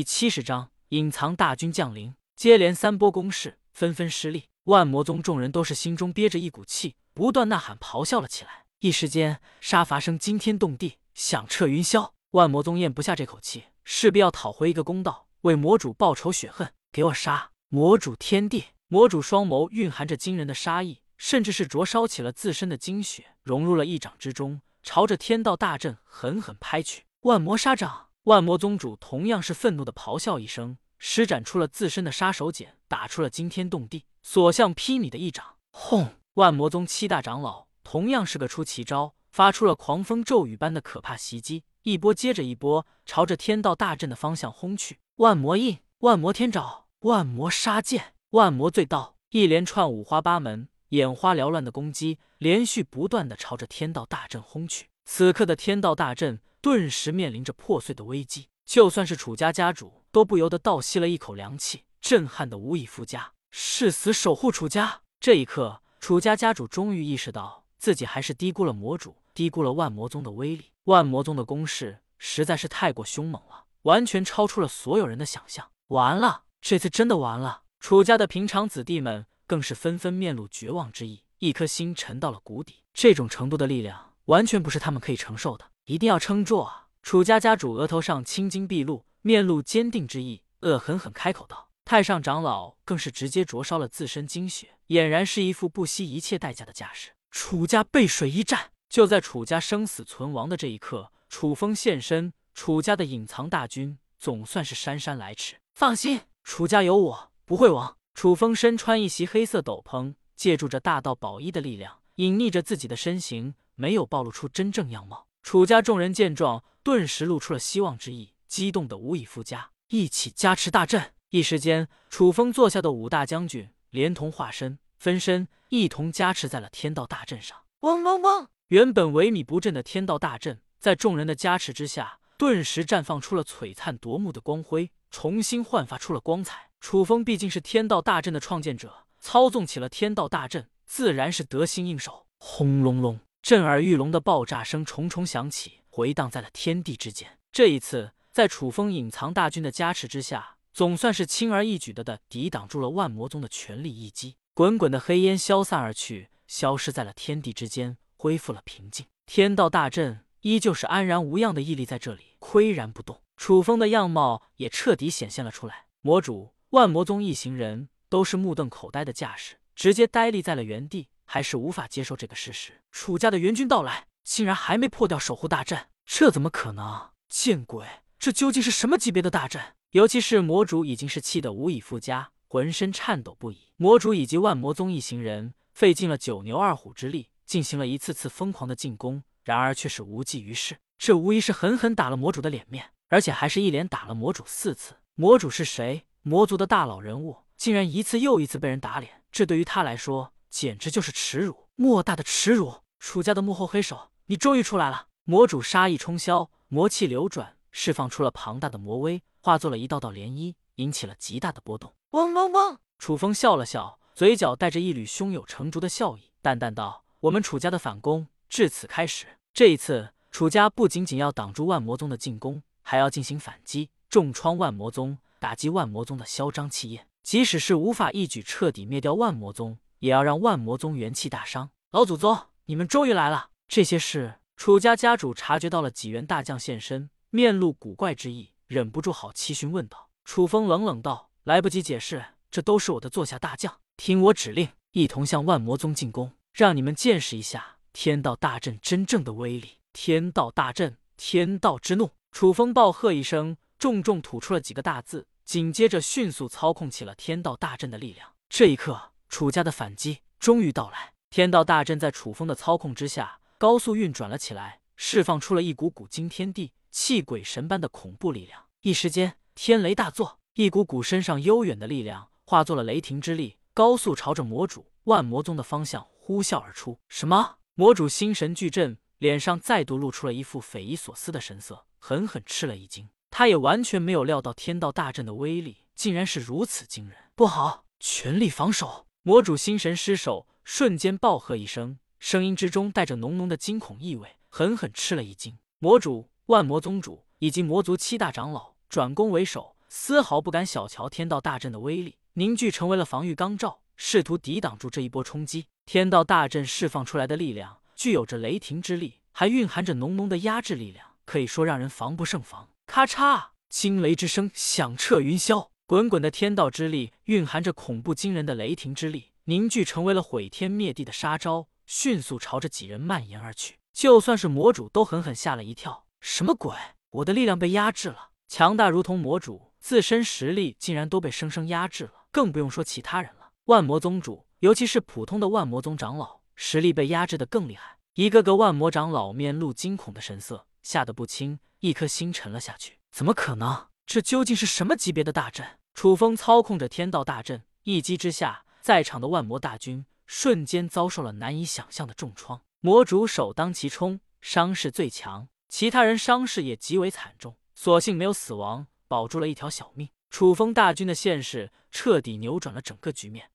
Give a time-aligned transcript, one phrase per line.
[0.00, 4.44] 第七十章隐藏大军降临，接连三波攻势纷纷失利。
[4.64, 8.64] 万魔宗众人都是心中憋着一股气，不断呐喊咆哮了起来。
[8.78, 12.12] 一时间，杀伐声惊天动地，响彻云霄。
[12.30, 16.72] 万魔宗咽不下这口气，势必要讨回一个公道，为魔主报仇雪恨。
[16.90, 17.50] 给我杀！
[17.68, 27.04] 魔主天地，魔主双眸蕴含着惊人的杀意，甚至是灼烧起了自身的精血，融入了一掌之中，朝着天道大阵狠狠拍去。
[27.24, 28.06] 万魔杀掌！
[28.24, 35.56] 万魔宗主同样是愤怒的咆哮一声，施展出了自身的杀手锏，打出了惊天动地、所向披靡的一掌。
[35.70, 36.16] 轰！
[36.34, 44.98] 万魔宗七大长老同样是个出奇招，发出了狂风骤雨般的可怕袭击，一波接着一波，朝着天道大阵的方向轰去。
[45.16, 54.89] 万魔印、万魔天爪、万魔杀剑、万魔醉刀，一连串五花八门、眼花缭乱的攻击，连续不断的朝着天道大阵轰去。
[55.04, 56.40] 此刻的天道大阵。
[56.62, 63.32] 顿时面临着破碎的危机，就算是楚家家主都不由得倒吸了一口凉气，震撼的无以复加。
[63.50, 65.00] 誓死守护楚家。
[65.18, 70.66] 这一刻，楚家家主终于意识到自己还是低估了魔主，低估了万魔宗的威力。
[70.84, 75.70] 万魔宗的攻势实在是太过凶猛了，完全超出了所有人的想象。
[75.86, 77.62] 完了，这次真的完了！
[77.78, 82.84] 楚家的平常子弟们更是纷纷面露绝望之意，一颗心沉到了谷底。
[82.92, 85.72] 这种程度的力量，完全不是他们可以承受的。
[85.86, 86.86] 一定要撑住啊！
[87.02, 105.56] 楚家家主额头上青筋毕露，面露坚定之意，恶狠狠开口道：“太上长老更是直接灼烧了自身精血，俨然是一副不惜一切代价的架势。”楚家背水一战，就在楚家生死存亡的这一刻，楚风现身，楚家的隐藏大军总算是姗姗来迟。
[105.74, 107.96] 放心，楚家有我，不会亡。
[108.14, 115.26] 楚风身穿一袭黑色斗篷，借助着大道宝衣的力量，隐匿着自己的身形，没有暴露出真正样貌。
[115.42, 121.14] 楚家众人见状，顿时露出了希望之意，激动的无以复加，一起加持大阵。
[121.30, 127.56] 一时间，楚风座下的五大将军连同化身、分身，一同加持在了天道大阵上。
[127.80, 128.48] 嗡嗡嗡！
[128.68, 136.68] 原本萎靡不振的天道大阵，在众人的加持之下，顿时绽放出了璀璨夺目的光辉，重新焕发出了光彩。
[136.80, 142.26] 楚风毕竟是天道大阵的创建者，操纵起了天道大阵，自然是得心应手。
[142.36, 143.18] 轰隆隆！
[143.42, 147.38] 震耳欲聋的爆炸声重重响起，回荡在了天地之间。
[147.50, 154.36] 这一次，在楚风隐藏大军的加持之下，总算是轻而易举的的抵挡住了万魔宗的全力一击。
[154.52, 159.06] 滚滚的黑烟消散而去，消失在了天地之间，恢复了平静。
[159.24, 163.22] 天道大阵依旧是安然无恙的屹立在这里，岿然不动。
[163.36, 165.86] 楚风的样貌也彻底显现了出来。
[166.02, 171.08] 魔主、万魔宗一行人都是目瞪口呆的架势，直接呆立在了原地。
[171.32, 177.10] 还是无法接受这个事实，楚家的援军到来，竟然还没破掉守护大阵，这怎么可能？
[177.28, 177.86] 见鬼！
[178.18, 179.62] 这究竟是什么级别的大阵？
[179.92, 183.68] 尤其是魔主已经是气得无以复加，浑身颤抖不已。
[183.76, 190.78] 魔主以及万魔宗一行人费尽了九牛二虎之力，进行了一次次疯狂的进攻，然而却是无济于事。
[190.98, 194.96] 这无疑是狠狠打了魔主的脸面，而且还是一连打了魔主四次。
[195.14, 196.06] 魔主是谁？
[196.22, 200.32] 魔族的大佬人物，竟然一次又一次被人打脸，这对于他来说。
[200.50, 202.82] 简直就是耻辱，莫大的耻辱！
[202.98, 205.06] 楚家的幕后黑手，你终于出来了！
[205.24, 211.94] 魔主杀意冲霄，魔气流转，释放出了庞大的魔威，化作了一道道涟漪，引起了极大的波动。
[212.10, 212.78] 嗡嗡嗡！
[212.98, 219.26] 楚风笑了笑，嘴角带着一缕胸有成竹的笑意，淡淡道：“我们楚家的反攻至此开始。
[219.54, 227.06] 这一次，楚家不仅仅要挡住万魔宗的进攻，还要进行反击，重创万魔宗，打击万魔宗的嚣张气焰。
[227.22, 231.70] 即使是无法一举彻底灭掉万魔宗。”也要让万魔宗元气大伤。
[231.92, 233.50] 老祖宗，你们终于来了！
[233.68, 240.10] 这些事，楚家家主察觉到了几员大将现身，面露古怪之意，忍不住好奇询问道。
[240.24, 252.10] 楚风冷冷道：“来不及解释，这都是我的座下大将，听我指令，一同向万魔宗进攻，让你们见识一下天道大阵真正的威力。”天道大阵，天道之怒！
[252.30, 258.30] 楚风暴喝一声，重重吐出了几个大字，紧接着迅速操控起了天道大阵的力量。
[258.48, 259.09] 这一刻。
[259.30, 268.64] 楚家的反击终于到来，天道大阵在楚风的操控之下高速运转了起来，释放出了一股股惊天地、泣鬼神般的恐怖力量。
[268.82, 276.98] 一时间，天雷大作，一股股身上悠远的力量化作了雷霆之力，高速朝着魔主万魔宗的方向呼啸而出。
[277.08, 277.58] 什么？
[277.74, 283.08] 魔主心神俱震，脸上再度露出了一副匪夷所思的神色，狠狠吃了一惊。
[283.30, 287.16] 他也完全没有料到天道大阵的威力竟然是如此惊人。
[287.36, 289.06] 不好，全力防守！
[289.22, 295.58] 魔主心神失守，瞬间暴喝一声，声音之中带着浓浓的惊恐意味，狠狠吃了一惊。
[295.78, 305.66] 魔主、万魔宗主以及魔族七大长老转攻为首，丝毫不敢小瞧天道大阵的威力，凝聚成为了防御钢罩，试图抵挡住这一波冲击。
[305.84, 312.70] 天道大阵释放出来的力量，具有着雷霆之力，还蕴含着浓浓的压制力量，可以说让人防不胜防。
[312.86, 323.80] 咔嚓，惊雷之声响彻云霄，滚滚的天道之力蕴含着恐怖惊人的雷霆之力，凝聚成为了毁天灭地的杀招，迅速朝着几人蔓延而去。
[323.92, 326.72] 就算是魔主都狠狠吓了一跳，什么鬼？
[327.10, 333.50] 我的力量被压制了，强大如同魔主，自身实力竟然都被生生压制了，更不用说其他人了。
[333.64, 337.98] 万魔宗主，尤其是普通的万魔宗长老，实力被压制的更厉害。
[338.14, 343.00] 一个个万魔长老面露惊恐的神色，吓得不轻，一颗心沉了下去。
[343.10, 343.88] 怎么可能？
[344.06, 345.66] 这究竟是什么级别的大阵？
[346.00, 352.62] 楚风操控着天道大阵，一击之下，在场的万魔大军瞬间遭受了难以想象的重创。
[352.80, 360.08] 魔主首当其冲，伤势最强，其他人伤势也极为惨重，所幸没有死亡，保住了一条小命。
[360.30, 363.50] 楚风大军的现世彻底扭转了整个局面。